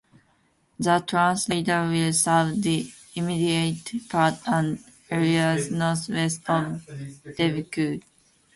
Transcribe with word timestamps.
The 0.79 0.97
translator 1.05 1.83
will 1.87 2.11
serve 2.11 2.59
the 2.63 2.91
immediate 3.13 3.87
part 4.09 4.33
and 4.47 4.83
areas 5.11 5.69
northwest 5.69 6.41
of 6.49 6.83
Dubuque. 7.37 8.01